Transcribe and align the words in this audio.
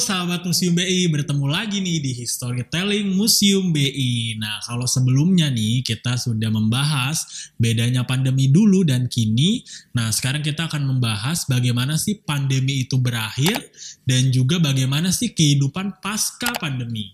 sahabat 0.00 0.48
Museum 0.48 0.72
BI, 0.72 1.12
bertemu 1.12 1.44
lagi 1.44 1.84
nih 1.84 2.00
di 2.00 2.12
Storytelling 2.24 3.12
Museum 3.12 3.68
BI. 3.68 4.40
Nah, 4.40 4.64
kalau 4.64 4.88
sebelumnya 4.88 5.52
nih 5.52 5.84
kita 5.84 6.16
sudah 6.16 6.48
membahas 6.48 7.52
bedanya 7.60 8.08
pandemi 8.08 8.48
dulu 8.48 8.80
dan 8.82 9.06
kini. 9.12 9.60
Nah, 9.92 10.08
sekarang 10.08 10.40
kita 10.40 10.72
akan 10.72 10.88
membahas 10.88 11.44
bagaimana 11.44 12.00
sih 12.00 12.16
pandemi 12.16 12.88
itu 12.88 12.96
berakhir 12.96 13.60
dan 14.08 14.32
juga 14.32 14.56
bagaimana 14.56 15.12
sih 15.12 15.36
kehidupan 15.36 16.00
pasca 16.00 16.56
pandemi. 16.56 17.12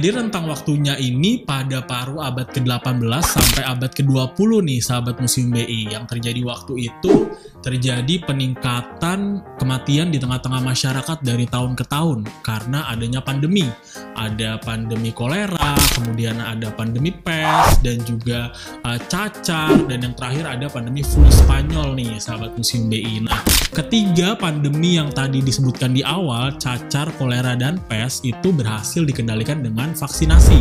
Jadi 0.00 0.16
rentang 0.16 0.48
waktunya 0.48 0.96
ini 0.96 1.44
pada 1.44 1.84
paruh 1.84 2.24
abad 2.24 2.48
ke-18 2.48 3.04
sampai 3.20 3.68
abad 3.68 3.92
ke-20 3.92 4.64
nih 4.64 4.80
sahabat 4.80 5.20
Museum 5.20 5.52
BI. 5.52 5.92
Yang 5.92 6.16
terjadi 6.16 6.40
waktu 6.40 6.88
itu 6.88 7.28
terjadi 7.60 8.24
peningkatan 8.24 9.44
kematian 9.60 10.08
di 10.08 10.16
tengah-tengah 10.16 10.64
masyarakat 10.64 11.18
dari 11.20 11.44
tahun 11.44 11.76
ke 11.76 11.84
tahun 11.86 12.24
karena 12.40 12.88
adanya 12.88 13.20
pandemi. 13.20 13.68
Ada 14.16 14.60
pandemi 14.60 15.12
kolera, 15.16 15.76
kemudian 15.96 16.40
ada 16.40 16.72
pandemi 16.72 17.12
pes 17.12 17.80
dan 17.80 18.00
juga 18.04 18.52
uh, 18.84 18.98
cacar 19.08 19.72
dan 19.88 20.04
yang 20.04 20.12
terakhir 20.16 20.44
ada 20.44 20.66
pandemi 20.68 21.00
flu 21.00 21.24
Spanyol 21.28 21.96
nih 21.96 22.20
sahabat 22.20 22.52
Museum 22.56 22.88
BI. 22.92 23.24
Nah, 23.24 23.40
ketiga 23.72 24.36
pandemi 24.36 25.00
yang 25.00 25.08
tadi 25.12 25.40
disebutkan 25.40 25.96
di 25.96 26.04
awal, 26.04 26.56
cacar, 26.60 27.08
kolera 27.16 27.56
dan 27.56 27.80
pes 27.88 28.20
itu 28.24 28.52
berhasil 28.52 29.04
dikendalikan 29.04 29.64
dengan 29.64 29.92
vaksinasi. 29.96 30.60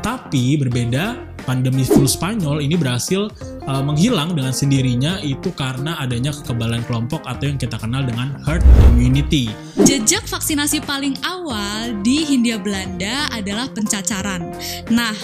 Tapi 0.00 0.56
berbeda 0.56 1.30
pandemi 1.44 1.84
flu 1.84 2.06
Spanyol 2.06 2.62
ini 2.64 2.76
berhasil 2.76 3.28
uh, 3.66 3.82
menghilang 3.82 4.36
dengan 4.36 4.54
sendirinya 4.54 5.18
itu 5.24 5.50
karena 5.56 5.98
adanya 6.00 6.30
kekebalan 6.40 6.82
kelompok 6.88 7.22
atau 7.28 7.44
yang 7.46 7.58
kita 7.60 7.76
kenal 7.76 8.02
dengan 8.02 8.36
herd 8.48 8.64
immunity. 8.92 9.52
Jejak 9.84 10.28
vaksinasi 10.28 10.84
paling 10.84 11.16
awal 11.24 11.96
di 12.04 12.22
Hindia 12.22 12.60
Belanda 12.60 13.26
adalah 13.32 13.66
pencacaran. 13.72 14.52
Nah, 14.92 15.14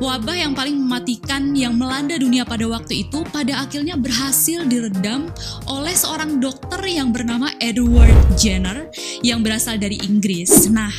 wabah 0.00 0.36
yang 0.38 0.56
paling 0.56 0.74
mematikan 0.80 1.52
yang 1.52 1.76
melanda 1.76 2.16
dunia 2.16 2.46
pada 2.46 2.64
waktu 2.66 3.06
itu 3.06 3.26
pada 3.28 3.62
akhirnya 3.62 3.98
berhasil 3.98 4.64
diredam 4.64 5.28
oleh 5.68 5.92
seorang 5.92 6.40
dokter 6.40 6.80
yang 6.88 7.12
bernama 7.12 7.52
Edward 7.60 8.14
Jenner 8.40 8.88
yang 9.20 9.44
berasal 9.44 9.76
dari 9.76 10.00
Inggris. 10.00 10.72
Nah, 10.72 10.92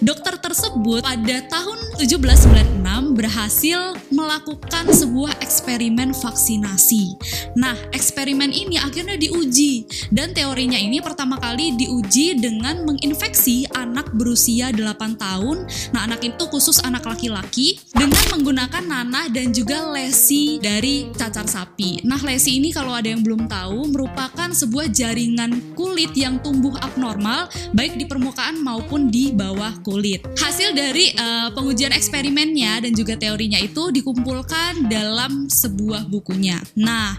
dokter 0.00 0.40
tersebut 0.40 1.04
pada 1.04 1.36
tahun 1.52 1.78
1796 2.00 3.12
berhasil 3.12 3.92
melakukan 4.08 4.88
sebuah 4.88 5.36
eksperimen 5.44 6.16
vaksinasi. 6.16 7.12
Nah, 7.60 7.76
eksperimen 7.92 8.48
ini 8.48 8.80
akhirnya 8.80 9.19
diuji 9.20 9.84
dan 10.08 10.32
teorinya 10.32 10.80
ini 10.80 11.04
pertama 11.04 11.36
kali 11.36 11.76
diuji 11.76 12.40
dengan 12.40 12.82
menginfeksi 12.88 13.68
anak 13.76 14.10
berusia 14.16 14.72
8 14.72 15.20
tahun. 15.20 15.68
Nah, 15.92 16.08
anak 16.08 16.24
itu 16.24 16.44
khusus 16.48 16.80
anak 16.80 17.04
laki-laki 17.04 17.76
dengan 17.92 18.24
menggunakan 18.32 18.84
nanah 18.84 19.28
dan 19.28 19.52
juga 19.52 19.92
lesi 19.92 20.56
dari 20.58 21.12
cacar 21.12 21.44
sapi. 21.44 22.02
Nah, 22.08 22.18
lesi 22.24 22.56
ini 22.56 22.72
kalau 22.72 22.96
ada 22.96 23.12
yang 23.12 23.20
belum 23.20 23.46
tahu 23.46 23.92
merupakan 23.92 24.48
sebuah 24.50 24.88
jaringan 24.90 25.76
kulit 25.76 26.16
yang 26.16 26.40
tumbuh 26.40 26.74
abnormal 26.80 27.50
baik 27.76 28.00
di 28.00 28.04
permukaan 28.08 28.60
maupun 28.60 29.12
di 29.12 29.34
bawah 29.34 29.76
kulit. 29.84 30.24
Hasil 30.38 30.72
dari 30.72 31.12
uh, 31.16 31.52
pengujian 31.52 31.92
eksperimennya 31.92 32.86
dan 32.88 32.92
juga 32.96 33.18
teorinya 33.18 33.60
itu 33.60 33.92
dikumpulkan 33.92 34.88
dalam 34.88 35.50
sebuah 35.50 36.06
bukunya. 36.08 36.58
Nah, 36.78 37.16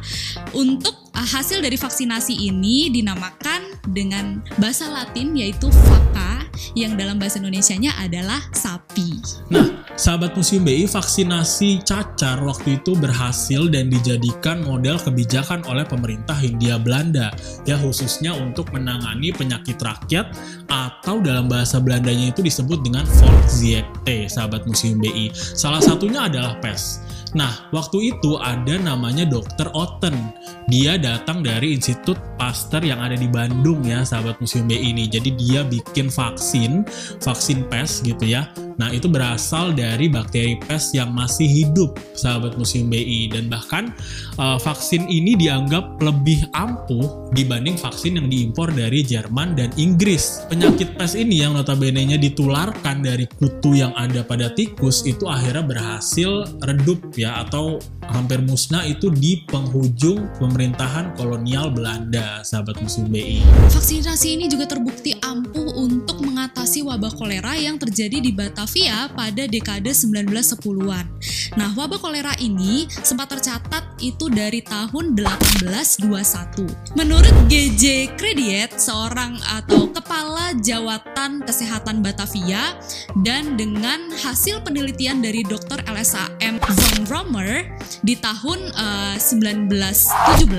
untuk 0.55 1.00
uh, 1.22 1.28
hasil 1.30 1.62
dari 1.62 1.78
vaksinasi 1.78 2.34
ini 2.50 2.90
dinamakan 2.90 3.78
dengan 3.94 4.42
bahasa 4.58 4.90
Latin 4.90 5.38
yaitu 5.38 5.70
vaka 5.70 6.42
yang 6.74 6.98
dalam 6.98 7.22
bahasa 7.22 7.38
Indonesianya 7.42 7.94
adalah 8.02 8.42
sapi. 8.54 9.22
Nah, 9.54 9.86
sahabat 9.96 10.34
Museum 10.36 10.66
BI 10.66 10.90
vaksinasi 10.90 11.86
cacar 11.86 12.42
waktu 12.42 12.82
itu 12.82 12.98
berhasil 12.98 13.70
dan 13.70 13.88
dijadikan 13.88 14.66
model 14.66 14.98
kebijakan 15.00 15.64
oleh 15.68 15.86
pemerintah 15.88 16.36
Hindia 16.38 16.82
Belanda 16.82 17.34
ya 17.64 17.78
khususnya 17.80 18.36
untuk 18.36 18.70
menangani 18.74 19.32
penyakit 19.32 19.78
rakyat 19.80 20.34
atau 20.70 21.20
dalam 21.20 21.48
bahasa 21.52 21.82
Belandanya 21.82 22.32
itu 22.32 22.42
disebut 22.46 22.84
dengan 22.84 23.03
Volksziekte 23.20 24.28
sahabat 24.32 24.66
Museum 24.68 25.00
BI. 25.02 25.34
Salah 25.34 25.82
satunya 25.82 26.28
adalah 26.30 26.58
pes. 26.62 27.02
Nah, 27.31 27.72
waktu 27.72 28.16
itu 28.16 28.36
ada 28.36 28.75
namanya 28.75 29.24
Dr. 29.24 29.72
Otten. 29.72 30.36
Dia 30.68 31.00
datang 31.00 31.40
dari 31.40 31.80
Institut 31.80 32.19
Pasteur 32.36 32.84
yang 32.84 33.00
ada 33.00 33.16
di 33.16 33.28
Bandung 33.31 33.80
ya, 33.88 34.03
sahabat 34.03 34.40
Museum 34.44 34.68
BI 34.68 34.92
ini. 34.92 35.08
Jadi 35.08 35.36
dia 35.40 35.64
bikin 35.64 36.12
vaksin, 36.12 36.84
vaksin 37.24 37.64
pes 37.72 38.03
gitu 38.03 38.28
ya. 38.28 38.52
Nah, 38.81 38.90
itu 38.90 39.06
berasal 39.06 39.78
dari 39.78 40.09
bakteri 40.09 40.58
pes 40.58 40.90
yang 40.97 41.14
masih 41.14 41.46
hidup, 41.46 42.02
sahabat 42.18 42.58
Museum 42.58 42.90
BI. 42.90 43.30
Dan 43.30 43.46
bahkan 43.46 43.94
uh, 44.42 44.58
vaksin 44.58 45.06
ini 45.06 45.38
dianggap 45.38 46.02
lebih 46.02 46.50
ampuh 46.58 47.30
dibanding 47.38 47.78
vaksin 47.78 48.18
yang 48.18 48.25
diimpor 48.25 48.74
dari 48.74 49.06
Jerman 49.06 49.53
dan 49.53 49.70
Inggris. 49.78 50.41
Penyakit 50.50 50.97
pes 50.97 51.14
ini 51.14 51.46
yang 51.46 51.53
notabene-nya 51.53 52.18
ditularkan 52.18 53.06
dari 53.06 53.30
kutu 53.30 53.78
yang 53.78 53.94
ada 53.94 54.25
pada 54.25 54.50
tikus 54.50 55.06
itu 55.06 55.30
akhirnya 55.30 55.62
berhasil 55.62 56.50
redup 56.66 57.14
ya 57.14 57.46
atau 57.46 57.78
hampir 58.09 58.41
musnah 58.41 58.81
itu 58.84 59.14
di 59.14 59.46
penghujung 59.46 60.25
pemerintahan 60.41 61.14
kolonial 61.16 61.70
Belanda, 61.70 62.41
sahabat 62.41 62.81
Museum 62.81 63.14
BI. 63.14 63.46
Vaksinasi 63.70 64.41
ini 64.41 64.50
juga 64.50 64.66
terbukti 64.66 65.14
ampuh 65.22 65.70
untuk 65.78 66.18
mengatasi 66.51 66.84
wabah 66.84 67.16
kolera 67.16 67.56
yang 67.56 67.79
terjadi 67.79 68.19
di 68.19 68.35
Batavia 68.35 69.07
pada 69.16 69.47
dekade 69.47 69.95
1910-an. 69.95 71.07
Nah, 71.56 71.72
wabah 71.79 71.95
kolera 71.95 72.35
ini 72.44 72.91
sempat 72.91 73.31
tercatat 73.31 73.95
itu 74.03 74.28
dari 74.28 74.59
tahun 74.59 75.16
1821. 75.16 76.91
Menurut 77.00 77.31
GJ 77.47 78.19
Krediet, 78.19 78.75
seorang 78.75 79.40
atau 79.47 79.95
kepala 79.95 80.51
jawatan 80.59 81.40
kesehatan 81.47 82.03
Batavia 82.03 82.75
dan 83.23 83.56
dengan 83.56 84.11
hasil 84.11 84.59
penelitian 84.67 85.23
dari 85.23 85.47
Dr. 85.47 85.88
LSAM 85.88 86.59
von 86.59 87.00
Romer 87.07 87.79
di 88.03 88.19
tahun 88.19 88.59
uh, 88.75 89.16
1917 89.16 90.51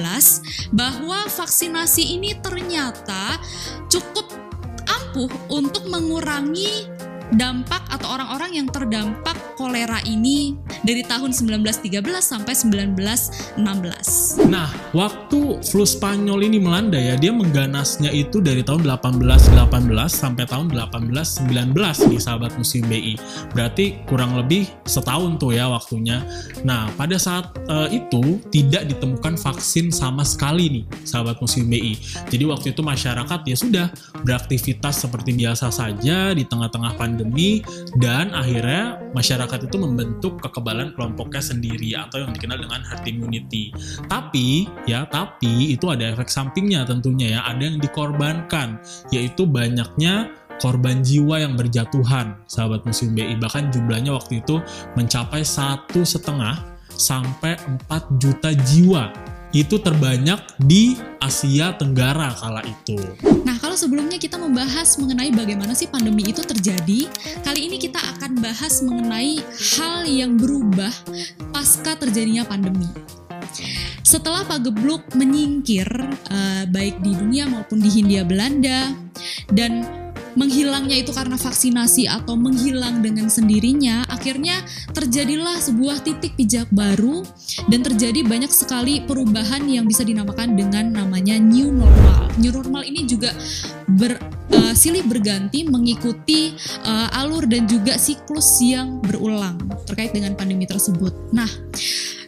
bahwa 0.73 1.29
vaksinasi 1.29 2.17
ini 2.17 2.33
ternyata 2.41 3.37
cukup 3.93 4.22
ampuh 5.13 5.29
untuk 5.53 5.85
mengurangi 5.93 6.89
dampak 7.33 7.81
atau 7.89 8.13
orang-orang 8.13 8.61
yang 8.61 8.69
terdampak 8.69 9.37
kolera 9.57 10.01
ini 10.05 10.57
dari 10.85 11.07
tahun 11.07 11.33
1913 11.33 12.03
sampai 12.21 12.53
1916. 12.53 14.51
Nah, 14.51 14.69
waktu 14.93 15.41
flu 15.65 15.85
Spanyol 15.87 16.45
ini 16.51 16.59
melanda 16.59 16.99
ya, 16.99 17.15
dia 17.17 17.31
mengganasnya 17.31 18.11
itu 18.11 18.43
dari 18.43 18.67
tahun 18.67 18.85
1818 18.85 20.11
sampai 20.11 20.45
tahun 20.45 20.75
1819 20.75 22.11
di 22.11 22.17
sahabat 22.19 22.53
musim 22.59 22.85
BI. 22.91 23.15
Berarti 23.55 24.03
kurang 24.05 24.37
lebih 24.37 24.69
setahun 24.85 25.39
tuh 25.39 25.55
ya 25.55 25.71
waktunya. 25.71 26.27
Nah, 26.67 26.91
pada 26.99 27.17
saat 27.17 27.55
uh, 27.71 27.89
itu 27.89 28.43
tidak 28.51 28.91
ditemukan 28.91 29.39
vaksin 29.39 29.95
sama 29.95 30.27
sekali 30.27 30.83
nih 30.83 30.85
sahabat 31.07 31.39
musim 31.39 31.71
BI. 31.71 31.97
Jadi 32.29 32.45
waktu 32.45 32.67
itu 32.75 32.83
masyarakat 32.83 33.41
ya 33.47 33.57
sudah 33.57 33.87
beraktivitas 34.27 35.07
seperti 35.07 35.33
biasa 35.39 35.71
saja 35.71 36.35
di 36.35 36.45
tengah-tengah 36.45 36.99
pandemi 36.99 37.22
dan 38.01 38.33
akhirnya 38.33 38.99
masyarakat 39.13 39.69
itu 39.69 39.77
membentuk 39.79 40.41
kekebalan 40.41 40.97
kelompoknya 40.97 41.43
sendiri 41.45 41.95
atau 41.95 42.25
yang 42.25 42.33
dikenal 42.33 42.59
dengan 42.59 42.81
herd 42.83 43.05
immunity. 43.07 43.71
Tapi 44.09 44.67
ya 44.89 45.07
tapi 45.07 45.75
itu 45.75 45.87
ada 45.93 46.11
efek 46.11 46.27
sampingnya 46.33 46.89
tentunya 46.89 47.39
ya. 47.39 47.41
Ada 47.47 47.63
yang 47.63 47.79
dikorbankan 47.79 48.81
yaitu 49.15 49.45
banyaknya 49.45 50.33
korban 50.63 51.03
jiwa 51.03 51.43
yang 51.43 51.59
berjatuhan 51.59 52.39
sahabat 52.47 52.87
musim 52.87 53.19
BI 53.19 53.35
bahkan 53.43 53.67
jumlahnya 53.75 54.15
waktu 54.15 54.39
itu 54.39 54.63
mencapai 54.95 55.43
satu 55.43 56.07
setengah 56.07 56.55
sampai 56.93 57.57
4 57.89 58.23
juta 58.23 58.55
jiwa 58.69 59.11
itu 59.53 59.77
terbanyak 59.77 60.41
di 60.57 60.97
Asia 61.21 61.77
Tenggara 61.77 62.33
kala 62.35 62.65
itu. 62.65 62.97
Nah, 63.45 63.61
kalau 63.61 63.77
sebelumnya 63.77 64.17
kita 64.17 64.41
membahas 64.41 64.97
mengenai 64.97 65.31
bagaimana 65.31 65.77
sih 65.77 65.87
pandemi 65.87 66.25
itu 66.25 66.41
terjadi, 66.41 67.07
kali 67.45 67.61
ini 67.69 67.77
kita 67.77 68.01
akan 68.17 68.41
bahas 68.41 68.81
mengenai 68.81 69.45
hal 69.77 70.09
yang 70.09 70.41
berubah 70.41 70.91
pasca 71.53 71.95
terjadinya 72.01 72.49
pandemi. 72.49 72.89
Setelah 74.03 74.45
Pak 74.45 74.69
Gebluk 74.69 75.05
menyingkir 75.17 75.89
uh, 76.29 76.65
baik 76.69 77.01
di 77.01 77.17
dunia 77.17 77.49
maupun 77.49 77.81
di 77.81 77.89
Hindia 77.89 78.25
Belanda 78.29 78.93
dan 79.53 80.02
menghilangnya 80.35 81.03
itu 81.03 81.13
karena 81.15 81.37
vaksinasi 81.37 82.09
atau 82.09 82.35
menghilang 82.39 83.01
dengan 83.05 83.29
sendirinya, 83.29 84.07
akhirnya 84.09 84.61
terjadilah 84.93 85.59
sebuah 85.61 86.05
titik 86.05 86.35
pijak 86.39 86.69
baru 86.73 87.25
dan 87.69 87.81
terjadi 87.85 88.25
banyak 88.25 88.51
sekali 88.53 89.05
perubahan 89.05 89.65
yang 89.69 89.85
bisa 89.85 90.03
dinamakan 90.03 90.55
dengan 90.57 90.93
namanya 90.93 91.37
new 91.37 91.71
normal. 91.73 92.31
New 92.41 92.53
normal 92.53 92.83
ini 92.89 93.05
juga 93.05 93.35
ber 93.87 94.17
uh, 94.53 94.75
silih 94.75 95.05
berganti 95.05 95.69
mengikuti 95.69 96.53
uh, 96.85 97.09
alur 97.19 97.45
dan 97.49 97.69
juga 97.69 97.97
siklus 98.01 98.61
yang 98.65 99.01
berulang 99.05 99.59
terkait 99.85 100.13
dengan 100.17 100.33
pandemi 100.37 100.65
tersebut. 100.65 101.13
Nah, 101.33 101.49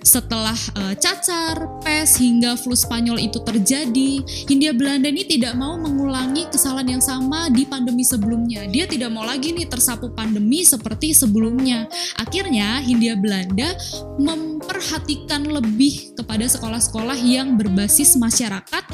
setelah 0.04 0.54
uh, 0.76 0.92
cacar, 0.94 1.80
pes 1.80 2.20
hingga 2.20 2.60
flu 2.60 2.76
Spanyol 2.76 3.24
itu 3.24 3.40
terjadi, 3.40 4.20
Hindia 4.46 4.76
Belanda 4.76 5.08
ini 5.08 5.24
tidak 5.24 5.56
mau 5.56 5.80
mengulangi 5.80 6.44
kesalahan 6.52 7.00
yang 7.00 7.02
sama 7.02 7.48
di 7.48 7.64
pandemi 7.64 8.04
sebelumnya. 8.04 8.68
Dia 8.68 8.84
tidak 8.84 9.10
mau 9.16 9.24
lagi 9.24 9.56
nih 9.56 9.64
tersapu 9.64 10.12
pandemi 10.12 10.62
seperti 10.62 11.16
sebelumnya. 11.16 11.88
Akhirnya 12.20 12.84
Hindia 12.84 13.16
Belanda 13.16 13.72
memperhatikan 14.20 15.48
lebih 15.48 16.12
kepada 16.20 16.44
sekolah-sekolah 16.52 17.16
yang 17.24 17.56
berbasis 17.56 18.20
masyarakat 18.20 18.84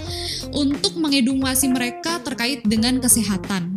untuk 0.54 0.94
mengedukasi 0.94 1.66
mereka 1.74 2.22
terkait 2.22 2.62
dengan 2.62 3.02
kesehatan. 3.02 3.69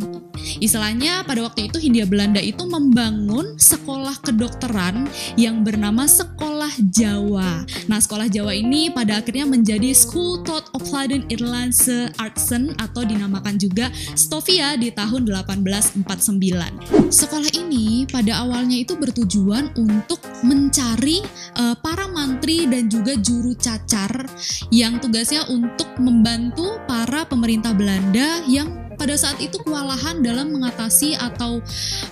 Istilahnya 0.60 1.24
pada 1.24 1.46
waktu 1.46 1.72
itu 1.72 1.78
Hindia 1.80 2.06
Belanda 2.10 2.42
itu 2.42 2.66
membangun 2.66 3.56
sekolah 3.58 4.20
kedokteran 4.24 5.08
yang 5.40 5.62
bernama 5.62 6.06
Sekolah 6.06 6.72
Jawa. 6.92 7.66
Nah, 7.88 8.00
Sekolah 8.00 8.28
Jawa 8.28 8.54
ini 8.54 8.92
pada 8.92 9.20
akhirnya 9.22 9.48
menjadi 9.48 9.92
School 9.96 10.44
Tot 10.44 10.70
Opleiding 10.76 11.30
Irlandse 11.32 12.12
Artsen 12.20 12.76
atau 12.78 13.06
dinamakan 13.06 13.56
juga 13.58 13.90
Stovia 14.14 14.76
di 14.76 14.92
tahun 14.92 15.26
1849. 15.28 16.04
Sekolah 17.14 17.50
ini 17.56 18.06
pada 18.10 18.44
awalnya 18.44 18.78
itu 18.80 18.98
bertujuan 19.00 19.72
untuk 19.80 20.20
mencari 20.44 21.24
uh, 21.56 21.76
para 21.80 22.12
mantri 22.12 22.68
dan 22.68 22.92
juga 22.92 23.16
juru 23.16 23.56
cacar 23.56 24.28
yang 24.70 25.00
tugasnya 25.00 25.48
untuk 25.48 25.88
membantu 25.98 26.78
para 26.86 27.24
pemerintah 27.24 27.72
Belanda 27.72 28.44
yang 28.46 28.83
pada 28.96 29.16
saat 29.18 29.38
itu 29.42 29.60
kewalahan 29.62 30.22
dalam 30.22 30.54
mengatasi 30.54 31.18
atau 31.18 31.60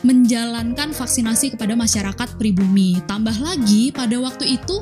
menjalankan 0.02 0.92
vaksinasi 0.92 1.56
kepada 1.56 1.78
masyarakat 1.78 2.30
pribumi. 2.38 3.00
Tambah 3.06 3.38
lagi 3.42 3.94
pada 3.94 4.18
waktu 4.20 4.60
itu 4.60 4.76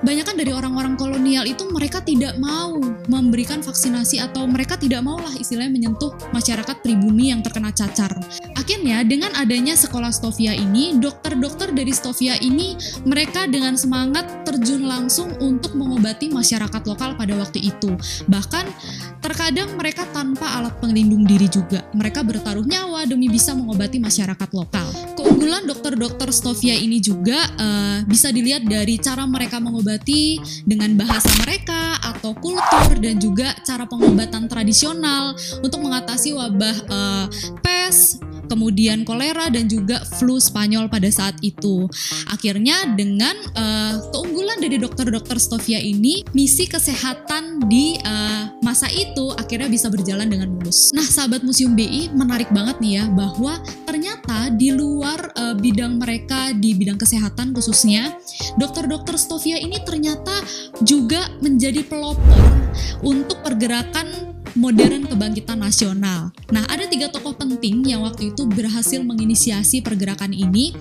banyak 0.00 0.24
kan 0.24 0.36
dari 0.36 0.52
orang-orang 0.52 0.96
kolonial 0.96 1.44
itu 1.44 1.68
mereka 1.68 2.00
tidak 2.00 2.40
mau 2.40 2.80
memberikan 3.06 3.60
vaksinasi 3.60 4.16
atau 4.24 4.48
mereka 4.48 4.80
tidak 4.80 5.04
mau 5.04 5.20
lah 5.20 5.32
istilahnya 5.36 5.72
menyentuh 5.72 6.12
masyarakat 6.32 6.80
pribumi 6.80 7.32
yang 7.32 7.44
terkena 7.44 7.68
cacar. 7.68 8.16
Akhirnya 8.56 9.04
dengan 9.04 9.32
adanya 9.36 9.76
sekolah 9.76 10.08
Stovia 10.08 10.56
ini, 10.56 10.96
dokter-dokter 10.96 11.76
dari 11.76 11.92
Stovia 11.92 12.38
ini 12.40 12.76
mereka 13.04 13.44
dengan 13.44 13.76
semangat 13.76 14.24
terjun 14.48 14.88
langsung 14.88 15.36
untuk 15.42 15.76
mengobati 15.76 16.32
masyarakat 16.32 16.82
lokal 16.88 17.16
pada 17.20 17.34
waktu 17.36 17.60
itu. 17.60 17.92
Bahkan 18.28 18.64
terkadang 19.20 19.76
mereka 19.76 20.08
tanpa 20.16 20.60
alat 20.60 20.76
pelindung 20.80 21.28
diri 21.28 21.48
juga. 21.50 21.84
Mereka 21.92 22.24
bertaruh 22.24 22.64
nyawa 22.64 23.04
demi 23.04 23.28
bisa 23.28 23.52
mengobati 23.52 24.00
masyarakat 24.00 24.48
lokal. 24.56 24.88
Keunggulan 25.18 25.68
dokter-dokter 25.68 26.32
Stovia 26.32 26.76
ini 26.76 27.02
juga 27.04 27.36
uh, 27.58 27.98
bisa 28.08 28.32
dilihat 28.32 28.64
dari 28.64 28.96
cara 28.96 29.28
mereka 29.28 29.60
mengobati 29.60 29.89
diobati 29.90 30.38
dengan 30.62 30.94
bahasa 30.94 31.26
mereka 31.42 31.98
atau 31.98 32.30
kultur 32.38 32.94
dan 33.02 33.18
juga 33.18 33.50
cara 33.66 33.82
pengobatan 33.90 34.46
tradisional 34.46 35.34
untuk 35.58 35.82
mengatasi 35.82 36.30
wabah 36.30 36.76
uh, 36.86 37.26
pes, 37.58 38.22
kemudian 38.50 39.06
kolera 39.06 39.46
dan 39.46 39.70
juga 39.70 40.02
flu 40.18 40.42
Spanyol 40.42 40.90
pada 40.90 41.06
saat 41.06 41.38
itu. 41.46 41.86
Akhirnya 42.26 42.90
dengan 42.98 43.38
uh, 43.54 44.02
keunggulan 44.10 44.58
dari 44.58 44.82
dokter-dokter 44.82 45.38
Stovia 45.38 45.78
ini, 45.78 46.26
misi 46.34 46.66
kesehatan 46.66 47.70
di 47.70 47.94
uh, 48.02 48.50
masa 48.66 48.90
itu 48.90 49.30
akhirnya 49.38 49.70
bisa 49.70 49.86
berjalan 49.86 50.26
dengan 50.26 50.50
mulus. 50.50 50.90
Nah, 50.90 51.06
sahabat 51.06 51.46
Museum 51.46 51.78
BI 51.78 52.10
menarik 52.10 52.50
banget 52.50 52.82
nih 52.82 52.92
ya 52.98 53.04
bahwa 53.14 53.62
ternyata 53.86 54.50
di 54.50 54.74
luar 54.74 55.30
uh, 55.38 55.54
bidang 55.54 56.02
mereka 56.02 56.50
di 56.50 56.74
bidang 56.74 56.98
kesehatan 56.98 57.54
khususnya, 57.54 58.18
dokter-dokter 58.58 59.14
Stovia 59.14 59.62
ini 59.62 59.78
ternyata 59.86 60.34
juga 60.82 61.30
menjadi 61.38 61.86
pelopor 61.86 62.42
untuk 63.04 63.38
pergerakan 63.46 64.29
modern 64.54 65.06
kebangkitan 65.06 65.58
nasional. 65.60 66.34
Nah, 66.50 66.64
ada 66.66 66.86
tiga 66.90 67.10
tokoh 67.12 67.36
penting 67.36 67.86
yang 67.86 68.02
waktu 68.02 68.34
itu 68.34 68.46
berhasil 68.46 69.02
menginisiasi 69.02 69.82
pergerakan 69.84 70.34
ini. 70.34 70.74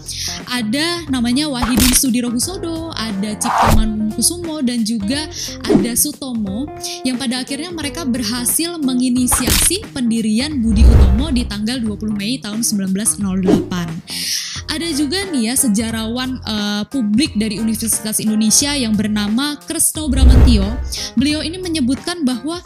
Ada 0.49 1.09
namanya 1.11 1.49
Wahidin 1.49 1.93
Sudirohusodo, 1.93 2.93
ada 2.95 3.35
Cipto 3.37 3.69
Kusumo, 4.19 4.59
dan 4.59 4.83
juga 4.83 5.29
ada 5.63 5.91
Sutomo, 5.95 6.67
yang 7.07 7.15
pada 7.15 7.39
akhirnya 7.39 7.71
mereka 7.71 8.03
berhasil 8.03 8.75
menginisiasi 8.81 9.87
pendirian 9.95 10.59
Budi 10.59 10.83
Utomo 10.83 11.31
di 11.31 11.47
tanggal 11.47 11.79
20 11.79 12.19
Mei 12.19 12.35
tahun 12.41 12.59
1908 12.65 14.59
ada 14.69 14.85
juga 14.93 15.25
nih 15.33 15.49
ya 15.49 15.55
sejarawan 15.57 16.39
uh, 16.45 16.85
publik 16.87 17.33
dari 17.35 17.57
Universitas 17.57 18.21
Indonesia 18.21 18.71
yang 18.77 18.93
bernama 18.93 19.57
Kresno 19.65 20.07
Bramantio. 20.07 20.63
Beliau 21.17 21.41
ini 21.41 21.57
menyebutkan 21.57 22.21
bahwa 22.21 22.61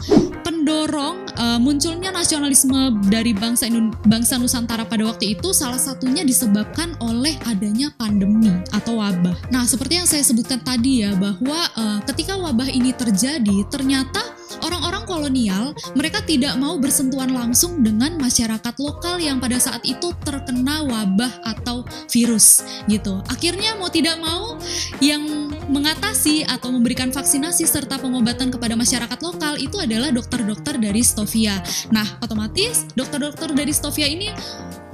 pendorong 0.94 1.26
uh, 1.42 1.58
munculnya 1.58 2.14
nasionalisme 2.14 3.02
dari 3.10 3.34
bangsa 3.34 3.66
Indon 3.66 3.90
bangsa 4.06 4.38
Nusantara 4.38 4.86
pada 4.86 5.02
waktu 5.02 5.34
itu 5.34 5.50
salah 5.50 5.74
satunya 5.74 6.22
disebabkan 6.22 6.94
oleh 7.02 7.34
adanya 7.50 7.90
pandemi 7.98 8.54
atau 8.70 9.02
wabah. 9.02 9.34
Nah, 9.50 9.66
seperti 9.66 9.98
yang 9.98 10.06
saya 10.06 10.22
sebutkan 10.22 10.62
tadi 10.62 11.02
ya 11.02 11.10
bahwa 11.18 11.66
uh, 11.74 11.98
ketika 12.06 12.38
wabah 12.38 12.70
ini 12.70 12.94
terjadi 12.94 13.66
ternyata 13.74 14.22
orang-orang 14.62 15.02
kolonial 15.02 15.74
mereka 15.98 16.22
tidak 16.22 16.54
mau 16.62 16.78
bersentuhan 16.78 17.34
langsung 17.34 17.82
dengan 17.82 18.14
masyarakat 18.14 18.74
lokal 18.78 19.18
yang 19.18 19.42
pada 19.42 19.58
saat 19.58 19.82
itu 19.82 20.14
terkena 20.22 20.86
wabah 20.86 21.42
atau 21.42 21.82
virus 22.06 22.62
gitu. 22.86 23.18
Akhirnya 23.26 23.74
mau 23.74 23.90
tidak 23.90 24.22
mau 24.22 24.62
yang 25.02 25.43
mengatasi 25.68 26.44
atau 26.46 26.72
memberikan 26.72 27.10
vaksinasi 27.10 27.64
serta 27.64 27.96
pengobatan 28.00 28.52
kepada 28.52 28.76
masyarakat 28.76 29.18
lokal 29.20 29.56
itu 29.56 29.76
adalah 29.80 30.12
dokter-dokter 30.12 30.76
dari 30.76 31.00
Stovia. 31.00 31.60
Nah, 31.90 32.06
otomatis 32.20 32.88
dokter-dokter 32.92 33.52
dari 33.52 33.72
Stovia 33.72 34.08
ini 34.08 34.28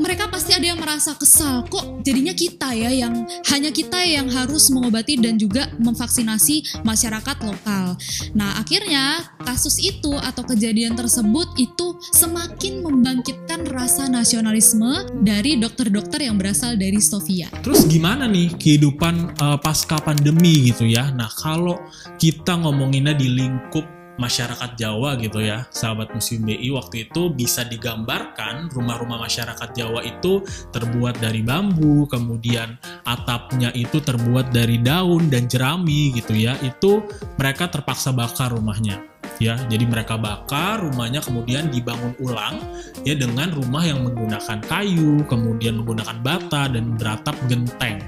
mereka 0.01 0.33
pasti 0.33 0.57
ada 0.57 0.65
yang 0.65 0.81
merasa 0.81 1.13
kesal 1.15 1.69
kok 1.69 2.01
jadinya 2.01 2.33
kita 2.33 2.73
ya 2.73 2.91
yang 2.91 3.29
hanya 3.53 3.71
kita 3.71 4.01
yang 4.01 4.27
harus 4.33 4.73
mengobati 4.73 5.21
dan 5.21 5.37
juga 5.37 5.69
memvaksinasi 5.77 6.83
masyarakat 6.83 7.37
lokal. 7.45 7.95
Nah, 8.33 8.57
akhirnya 8.57 9.29
kasus 9.45 9.77
itu 9.79 10.17
atau 10.17 10.43
kejadian 10.47 10.97
tersebut 10.97 11.53
itu 11.61 12.01
semakin 12.17 12.81
membangkitkan 12.81 13.69
rasa 13.69 14.09
nasionalisme 14.09 15.07
dari 15.21 15.61
dokter-dokter 15.61 16.25
yang 16.25 16.41
berasal 16.41 16.75
dari 16.81 16.99
Stovia. 16.99 17.53
Terus 17.61 17.85
gimana 17.85 18.25
nih 18.25 18.57
kehidupan 18.57 19.37
uh, 19.37 19.59
pasca 19.61 20.01
pandemi 20.01 20.73
gitu 20.73 20.89
ya? 20.89 21.13
Nah, 21.13 21.29
kalau 21.29 21.77
kita 22.17 22.57
ngomonginnya 22.57 23.13
di 23.13 23.29
lingkup 23.29 24.00
masyarakat 24.21 24.77
Jawa 24.77 25.17
gitu 25.17 25.41
ya, 25.41 25.65
sahabat 25.73 26.13
Museum 26.13 26.45
BI 26.45 26.69
waktu 26.77 27.09
itu 27.09 27.33
bisa 27.33 27.65
digambarkan 27.65 28.69
rumah-rumah 28.69 29.17
masyarakat 29.25 29.69
Jawa 29.73 30.05
itu 30.05 30.45
terbuat 30.71 31.19
dari 31.19 31.41
bambu, 31.41 32.05
kemudian 32.05 32.77
atapnya 33.09 33.73
itu 33.73 33.99
terbuat 33.99 34.53
dari 34.53 34.77
daun 34.77 35.33
dan 35.33 35.49
jerami 35.49 36.13
gitu 36.13 36.37
ya. 36.37 36.55
Itu 36.61 37.09
mereka 37.41 37.73
terpaksa 37.73 38.13
bakar 38.13 38.53
rumahnya 38.53 39.01
ya. 39.41 39.57
Jadi 39.67 39.89
mereka 39.89 40.21
bakar 40.21 40.85
rumahnya 40.85 41.25
kemudian 41.25 41.73
dibangun 41.73 42.13
ulang 42.21 42.61
ya 43.03 43.17
dengan 43.17 43.51
rumah 43.57 43.83
yang 43.83 44.05
menggunakan 44.05 44.61
kayu, 44.69 45.25
kemudian 45.27 45.81
menggunakan 45.81 46.21
bata 46.21 46.69
dan 46.69 46.95
beratap 46.95 47.35
genteng 47.49 48.05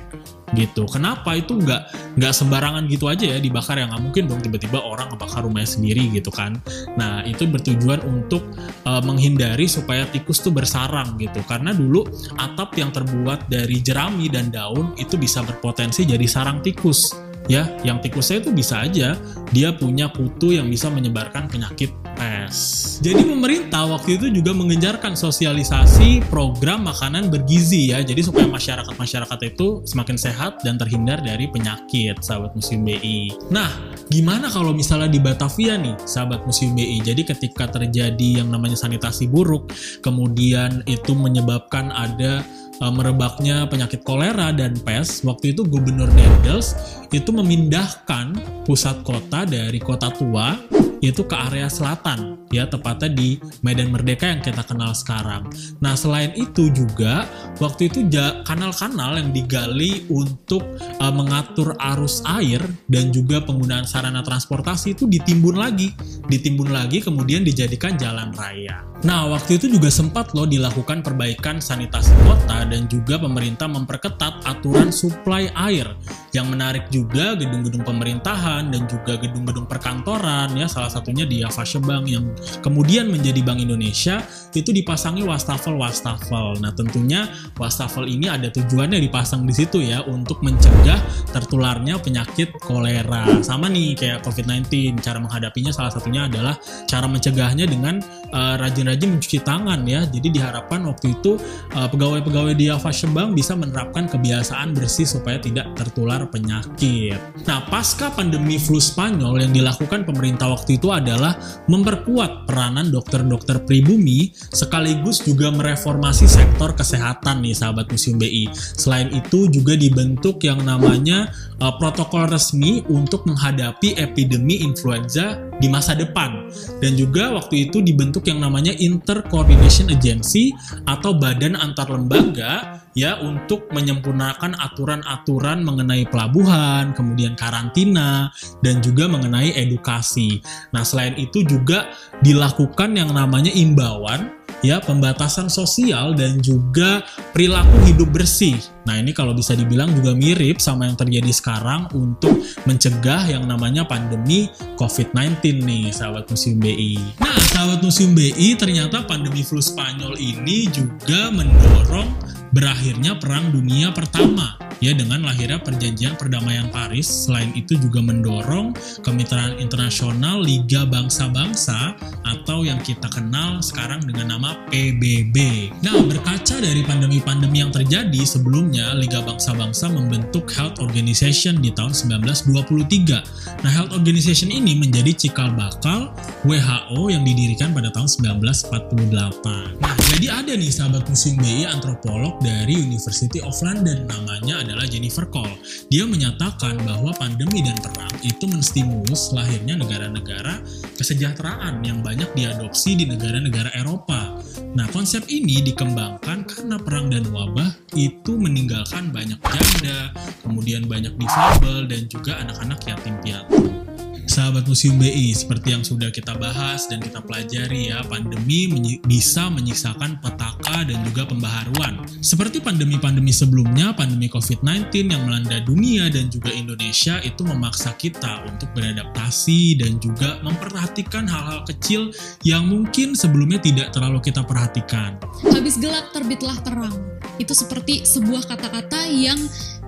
gitu. 0.55 0.85
Kenapa 0.89 1.37
itu 1.37 1.57
nggak 1.57 2.17
nggak 2.21 2.33
sembarangan 2.33 2.85
gitu 2.89 3.09
aja 3.09 3.37
ya 3.37 3.39
dibakar 3.41 3.81
ya 3.81 3.89
nggak 3.89 4.03
mungkin 4.03 4.23
dong 4.29 4.41
tiba-tiba 4.41 4.81
orang 4.81 5.13
ngebakar 5.13 5.45
rumahnya 5.45 5.69
sendiri 5.69 6.13
gitu 6.13 6.31
kan. 6.33 6.61
Nah 6.97 7.25
itu 7.25 7.49
bertujuan 7.49 8.05
untuk 8.05 8.45
uh, 8.85 9.03
menghindari 9.03 9.67
supaya 9.67 10.05
tikus 10.09 10.41
tuh 10.45 10.53
bersarang 10.53 11.17
gitu 11.17 11.41
karena 11.49 11.73
dulu 11.73 12.05
atap 12.37 12.77
yang 12.77 12.93
terbuat 12.93 13.49
dari 13.49 13.81
jerami 13.81 14.29
dan 14.29 14.53
daun 14.53 14.95
itu 15.01 15.17
bisa 15.17 15.41
berpotensi 15.43 16.05
jadi 16.05 16.25
sarang 16.29 16.61
tikus 16.61 17.32
ya 17.51 17.67
yang 17.83 17.99
tikusnya 17.99 18.43
itu 18.43 18.51
bisa 18.55 18.83
aja 18.85 19.19
dia 19.51 19.69
punya 19.75 20.09
kutu 20.11 20.55
yang 20.55 20.71
bisa 20.71 20.89
menyebarkan 20.89 21.51
penyakit 21.51 21.93
PES. 22.23 22.57
Jadi 23.03 23.27
pemerintah 23.27 23.89
waktu 23.91 24.21
itu 24.21 24.27
juga 24.31 24.55
mengenjarkan 24.55 25.19
sosialisasi 25.19 26.23
program 26.31 26.87
makanan 26.87 27.29
bergizi 27.29 27.91
ya. 27.91 28.01
Jadi 28.01 28.23
supaya 28.23 28.47
masyarakat-masyarakat 28.47 29.39
itu 29.43 29.83
semakin 29.83 30.17
sehat 30.17 30.63
dan 30.63 30.79
terhindar 30.79 31.19
dari 31.19 31.51
penyakit, 31.51 32.23
sahabat 32.23 32.55
Museum 32.55 32.87
BI. 32.87 33.35
Nah, 33.51 33.69
gimana 34.07 34.47
kalau 34.49 34.71
misalnya 34.71 35.11
di 35.11 35.19
Batavia 35.19 35.75
nih, 35.75 35.99
sahabat 36.07 36.47
Museum 36.47 36.79
BI? 36.79 37.03
Jadi 37.03 37.27
ketika 37.27 37.67
terjadi 37.69 38.45
yang 38.45 38.49
namanya 38.49 38.79
sanitasi 38.79 39.27
buruk, 39.27 39.75
kemudian 40.05 40.87
itu 40.87 41.13
menyebabkan 41.19 41.91
ada 41.91 42.47
uh, 42.83 42.91
merebaknya 42.91 43.71
penyakit 43.71 44.03
kolera 44.03 44.51
dan 44.51 44.75
pes, 44.83 45.23
waktu 45.23 45.55
itu 45.55 45.63
Gubernur 45.63 46.11
Dendels 46.19 46.75
itu 47.15 47.31
memindahkan 47.31 48.35
pusat 48.67 49.07
kota 49.07 49.47
dari 49.47 49.79
kota 49.79 50.11
tua 50.11 50.59
yaitu 51.03 51.27
ke 51.27 51.35
area 51.35 51.67
selatan 51.67 52.39
ya 52.55 52.69
tepatnya 52.69 53.11
di 53.11 53.41
Medan 53.65 53.91
Merdeka 53.91 54.29
yang 54.31 54.45
kita 54.45 54.63
kenal 54.63 54.95
sekarang. 54.95 55.49
Nah 55.83 55.99
selain 55.99 56.31
itu 56.39 56.71
juga 56.71 57.27
waktu 57.59 57.91
itu 57.91 58.07
kanal-kanal 58.47 59.19
yang 59.19 59.35
digali 59.35 60.07
untuk 60.13 60.63
uh, 61.01 61.11
mengatur 61.11 61.75
arus 61.97 62.23
air 62.39 62.63
dan 62.87 63.11
juga 63.11 63.43
penggunaan 63.43 63.89
sarana 63.89 64.23
transportasi 64.23 64.95
itu 64.95 65.09
ditimbun 65.09 65.59
lagi, 65.59 65.91
ditimbun 66.29 66.71
lagi 66.71 67.03
kemudian 67.03 67.43
dijadikan 67.43 67.99
jalan 67.99 68.31
raya. 68.37 68.85
Nah 69.03 69.27
waktu 69.27 69.59
itu 69.59 69.67
juga 69.67 69.91
sempat 69.91 70.31
loh 70.37 70.47
dilakukan 70.47 71.03
perbaikan 71.03 71.59
sanitasi 71.59 72.15
kota 72.23 72.63
dan 72.69 72.87
juga 72.87 73.19
pemerintah 73.19 73.67
memperketat 73.67 74.47
aturan 74.47 74.95
suplai 74.95 75.51
air. 75.59 75.91
Yang 76.31 76.47
menarik 76.49 76.85
juga 76.89 77.35
gedung-gedung 77.35 77.83
pemerintahan 77.83 78.71
dan 78.71 78.83
juga 78.87 79.19
gedung-gedung 79.19 79.67
perkantoran 79.67 80.55
ya 80.55 80.71
salah 80.71 80.92
satunya 80.93 81.25
di 81.25 81.41
Avasya 81.41 81.81
Bank 81.81 82.05
yang 82.13 82.29
kemudian 82.61 83.09
menjadi 83.09 83.41
Bank 83.41 83.65
Indonesia 83.65 84.21
itu 84.53 84.69
dipasangi 84.69 85.25
wastafel-wastafel. 85.25 86.61
Nah, 86.61 86.77
tentunya 86.77 87.33
wastafel 87.57 88.05
ini 88.05 88.29
ada 88.29 88.53
tujuannya 88.53 89.01
dipasang 89.01 89.49
di 89.49 89.55
situ 89.57 89.81
ya 89.81 90.05
untuk 90.05 90.45
mencegah 90.45 91.01
tertularnya 91.33 91.97
penyakit 91.97 92.53
kolera. 92.61 93.25
Sama 93.41 93.73
nih 93.73 93.97
kayak 93.97 94.19
COVID-19, 94.29 95.01
cara 95.01 95.17
menghadapinya 95.17 95.73
salah 95.73 95.89
satunya 95.89 96.29
adalah 96.29 96.61
cara 96.85 97.09
mencegahnya 97.09 97.65
dengan 97.65 98.05
uh, 98.33 98.57
rajin-rajin 98.59 99.17
mencuci 99.17 99.39
tangan 99.45 99.85
ya. 99.87 100.09
Jadi 100.09 100.29
diharapkan 100.33 100.83
waktu 100.89 101.15
itu 101.15 101.39
uh, 101.77 101.89
pegawai-pegawai 101.89 102.57
di 102.57 102.73
Avasya 102.73 103.13
Bank 103.13 103.37
bisa 103.37 103.55
menerapkan 103.55 104.09
kebiasaan 104.09 104.75
bersih 104.75 105.07
supaya 105.07 105.39
tidak 105.39 105.71
tertular 105.77 106.25
penyakit. 106.27 107.21
Nah, 107.47 107.63
pasca 107.69 108.11
pandemi 108.11 108.57
flu 108.57 108.81
Spanyol 108.83 109.47
yang 109.47 109.53
dilakukan 109.53 110.09
pemerintah 110.09 110.51
waktu 110.51 110.81
itu 110.81 110.91
adalah 110.91 111.37
memperkuat 111.69 112.49
peranan 112.49 112.91
dokter-dokter 112.91 113.63
pribumi 113.63 114.33
sekaligus 114.51 115.23
juga 115.23 115.53
mereformasi 115.53 116.27
sektor 116.27 116.75
kesehatan 116.75 117.45
nih 117.45 117.55
sahabat 117.55 117.87
Museum 117.93 118.19
BI. 118.19 118.49
Selain 118.55 119.13
itu 119.13 119.47
juga 119.53 119.77
dibentuk 119.77 120.43
yang 120.43 120.65
namanya 120.65 121.31
uh, 121.61 121.75
protokol 121.77 122.27
resmi 122.27 122.83
untuk 122.89 123.29
menghadapi 123.29 123.95
epidemi 124.01 124.65
influenza 124.65 125.39
di 125.63 125.71
masa 125.71 125.95
depan. 125.95 126.51
Dan 126.83 126.99
juga 126.99 127.31
waktu 127.35 127.71
itu 127.71 127.79
dibentuk 127.79 128.22
yang 128.27 128.43
namanya 128.43 128.75
Inter 128.79 129.25
Coordination 129.27 129.91
Agency 129.91 130.55
atau 130.87 131.15
badan 131.17 131.59
antar 131.59 131.91
lembaga 131.91 132.83
ya 132.93 133.17
untuk 133.25 133.73
menyempurnakan 133.73 134.57
aturan-aturan 134.57 135.65
mengenai 135.65 136.05
pelabuhan, 136.09 136.93
kemudian 136.93 137.33
karantina 137.35 138.29
dan 138.61 138.85
juga 138.85 139.09
mengenai 139.09 139.57
edukasi. 139.57 140.45
Nah, 140.77 140.85
selain 140.85 141.17
itu 141.17 141.45
juga 141.45 141.89
dilakukan 142.21 142.93
yang 142.97 143.11
namanya 143.17 143.51
imbauan 143.53 144.42
ya 144.61 144.79
pembatasan 144.85 145.49
sosial 145.49 146.13
dan 146.13 146.39
juga 146.45 147.01
perilaku 147.33 147.73
hidup 147.89 148.13
bersih. 148.13 148.61
Nah 148.85 149.01
ini 149.01 149.17
kalau 149.17 149.33
bisa 149.33 149.57
dibilang 149.57 149.89
juga 149.97 150.13
mirip 150.13 150.61
sama 150.61 150.85
yang 150.91 150.99
terjadi 150.99 151.33
sekarang 151.33 151.89
untuk 151.97 152.37
mencegah 152.69 153.25
yang 153.31 153.49
namanya 153.49 153.89
pandemi 153.89 154.53
COVID-19 154.77 155.65
nih 155.65 155.89
sahabat 155.95 156.29
Museum 156.29 156.61
BI. 156.61 156.99
Nah 157.23 157.39
sahabat 157.57 157.81
Museum 157.81 158.13
BI 158.13 158.59
ternyata 158.59 159.07
pandemi 159.09 159.41
flu 159.41 159.63
Spanyol 159.63 160.19
ini 160.21 160.69
juga 160.69 161.33
mendorong 161.33 162.13
berakhirnya 162.53 163.17
Perang 163.17 163.49
Dunia 163.49 163.95
Pertama 163.97 164.72
ya 164.83 164.91
dengan 164.93 165.23
lahirnya 165.23 165.63
perjanjian 165.63 166.19
perdamaian 166.19 166.67
Paris. 166.75 167.07
Selain 167.07 167.55
itu 167.55 167.79
juga 167.79 168.03
mendorong 168.03 168.75
kemitraan 169.07 169.57
internasional 169.63 170.43
Liga 170.43 170.83
Bangsa-Bangsa 170.85 171.95
atau 172.27 172.67
yang 172.67 172.83
kita 172.83 173.07
kenal 173.15 173.63
sekarang 173.63 174.03
dengan 174.03 174.37
nama 174.37 174.59
PBB. 174.67 175.71
Nah, 175.87 176.03
berkaca 176.03 176.59
dari 176.59 176.83
pandemi-pandemi 176.83 177.63
yang 177.63 177.71
terjadi 177.71 178.27
sebelumnya, 178.27 178.99
Liga 178.99 179.23
Bangsa-Bangsa 179.23 179.87
membentuk 179.95 180.51
Health 180.51 180.83
Organization 180.83 181.63
di 181.63 181.71
tahun 181.71 181.95
1923. 181.95 183.63
Nah, 183.63 183.71
Health 183.71 183.95
Organization 183.95 184.51
ini 184.51 184.75
menjadi 184.75 185.15
cikal 185.15 185.55
bakal 185.55 186.11
WHO 186.43 187.15
yang 187.15 187.23
didirikan 187.23 187.71
pada 187.71 187.95
tahun 187.95 188.11
1948. 188.11 189.79
Nah, 189.79 189.95
jadi 190.19 190.27
ada 190.43 190.53
nih 190.59 190.73
sahabat 190.73 191.07
museum 191.07 191.39
BI 191.39 191.63
antropolog 191.69 192.43
dari 192.43 192.75
University 192.75 193.39
of 193.39 193.55
London 193.63 194.09
namanya 194.11 194.72
adalah 194.73 194.89
Jennifer 194.89 195.29
Cole. 195.29 195.61
Dia 195.93 196.09
menyatakan 196.09 196.81
bahwa 196.81 197.13
pandemi 197.21 197.61
dan 197.61 197.77
perang 197.85 198.17
itu 198.25 198.49
menstimulus 198.49 199.29
lahirnya 199.37 199.77
negara-negara 199.77 200.65
kesejahteraan 200.97 201.85
yang 201.85 202.01
banyak 202.01 202.33
diadopsi 202.33 202.97
di 202.97 203.05
negara-negara 203.05 203.69
Eropa. 203.77 204.41
Nah, 204.73 204.89
konsep 204.89 205.29
ini 205.29 205.61
dikembangkan 205.61 206.49
karena 206.49 206.81
perang 206.81 207.13
dan 207.13 207.29
wabah 207.29 207.77
itu 207.93 208.33
meninggalkan 208.41 209.13
banyak 209.13 209.37
janda, 209.37 210.17
kemudian 210.41 210.89
banyak 210.89 211.13
difabel 211.21 211.85
dan 211.85 212.09
juga 212.09 212.41
anak-anak 212.41 212.81
yatim 212.89 213.15
piatu. 213.21 213.92
Sahabat 214.33 214.65
Museum 214.65 214.97
BI, 214.97 215.37
seperti 215.37 215.77
yang 215.77 215.85
sudah 215.85 216.09
kita 216.09 216.33
bahas 216.41 216.89
dan 216.89 217.05
kita 217.05 217.21
pelajari 217.21 217.93
ya, 217.93 218.01
pandemi 218.01 218.65
menyi 218.65 218.97
bisa 219.05 219.53
menyisakan 219.53 220.25
petaka 220.25 220.89
dan 220.89 221.05
juga 221.05 221.29
pembaharuan. 221.29 222.01
Seperti 222.25 222.65
pandemi-pandemi 222.65 223.29
sebelumnya, 223.29 223.93
pandemi 223.93 224.33
COVID-19 224.33 224.89
yang 225.13 225.29
melanda 225.29 225.61
dunia 225.61 226.09
dan 226.09 226.33
juga 226.33 226.49
Indonesia 226.49 227.21
itu 227.21 227.45
memaksa 227.45 227.93
kita 228.01 228.49
untuk 228.49 228.73
beradaptasi 228.73 229.77
dan 229.77 230.01
juga 230.01 230.41
memperhatikan 230.41 231.29
hal-hal 231.29 231.69
kecil 231.69 232.09
yang 232.41 232.65
mungkin 232.65 233.13
sebelumnya 233.13 233.61
tidak 233.61 233.93
terlalu 233.93 234.17
kita 234.25 234.41
perhatikan. 234.49 235.21
Habis 235.45 235.77
gelap 235.77 236.09
terbitlah 236.17 236.57
terang. 236.65 236.97
Itu 237.37 237.53
seperti 237.53 238.09
sebuah 238.09 238.49
kata-kata 238.49 239.13
yang 239.13 239.37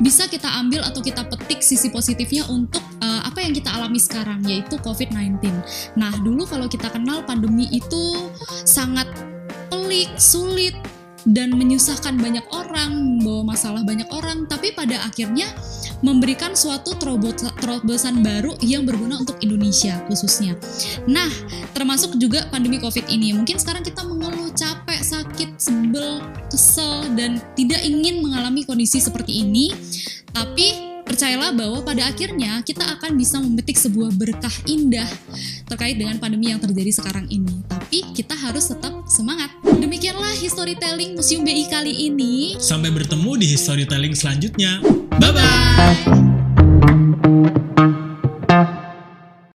bisa 0.02 0.26
kita 0.26 0.50
ambil 0.58 0.82
atau 0.82 0.98
kita 0.98 1.22
petik 1.30 1.62
sisi 1.62 1.86
positifnya 1.86 2.44
untuk 2.50 2.82
uh, 2.98 3.22
yang 3.44 3.54
kita 3.54 3.70
alami 3.76 4.00
sekarang 4.00 4.40
yaitu 4.48 4.80
COVID-19. 4.80 5.38
Nah, 6.00 6.12
dulu 6.24 6.48
kalau 6.48 6.66
kita 6.66 6.88
kenal 6.88 7.22
pandemi 7.28 7.68
itu 7.68 8.32
sangat 8.64 9.06
pelik, 9.68 10.08
sulit 10.16 10.72
dan 11.24 11.56
menyusahkan 11.56 12.20
banyak 12.20 12.44
orang, 12.52 13.16
membawa 13.16 13.56
masalah 13.56 13.80
banyak 13.80 14.04
orang, 14.12 14.44
tapi 14.44 14.76
pada 14.76 15.00
akhirnya 15.08 15.48
memberikan 16.04 16.52
suatu 16.52 16.92
terobosan 17.00 18.20
baru 18.20 18.52
yang 18.60 18.84
berguna 18.84 19.16
untuk 19.16 19.40
Indonesia 19.40 20.04
khususnya. 20.04 20.52
Nah, 21.08 21.32
termasuk 21.72 22.20
juga 22.20 22.44
pandemi 22.52 22.76
COVID 22.76 23.08
ini. 23.08 23.32
Mungkin 23.32 23.56
sekarang 23.56 23.80
kita 23.80 24.04
mengeluh 24.04 24.52
capek, 24.52 25.00
sakit, 25.00 25.56
sebel, 25.56 26.20
kesel, 26.52 27.08
dan 27.16 27.40
tidak 27.56 27.80
ingin 27.80 28.20
mengalami 28.20 28.60
kondisi 28.68 29.00
seperti 29.00 29.48
ini, 29.48 29.72
tapi 30.28 30.83
Percayalah 31.04 31.52
bahwa 31.52 31.84
pada 31.84 32.08
akhirnya 32.08 32.64
kita 32.64 32.82
akan 32.98 33.14
bisa 33.14 33.36
memetik 33.38 33.76
sebuah 33.76 34.16
berkah 34.16 34.52
indah 34.64 35.06
terkait 35.68 36.00
dengan 36.00 36.16
pandemi 36.16 36.50
yang 36.50 36.58
terjadi 36.58 36.90
sekarang 36.90 37.28
ini. 37.28 37.60
Tapi 37.68 38.10
kita 38.16 38.34
harus 38.34 38.72
tetap 38.72 39.04
semangat. 39.06 39.52
Demikianlah 39.62 40.32
storytelling 40.34 41.14
Museum 41.14 41.44
BI 41.44 41.68
kali 41.68 42.10
ini. 42.10 42.56
Sampai 42.56 42.88
bertemu 42.88 43.30
di 43.36 43.48
storytelling 43.54 44.16
selanjutnya. 44.16 44.80
Bye-bye! 45.20 46.23